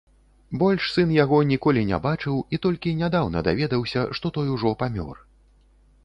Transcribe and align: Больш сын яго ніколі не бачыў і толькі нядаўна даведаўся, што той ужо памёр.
Больш 0.61 0.83
сын 0.93 1.09
яго 1.23 1.41
ніколі 1.49 1.83
не 1.89 1.99
бачыў 2.05 2.39
і 2.57 2.59
толькі 2.63 2.93
нядаўна 3.01 3.43
даведаўся, 3.47 4.01
што 4.21 4.31
той 4.39 4.47
ужо 4.55 4.73
памёр. 4.81 5.21